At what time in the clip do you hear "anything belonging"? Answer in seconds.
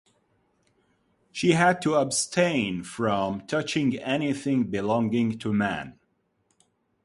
3.99-5.37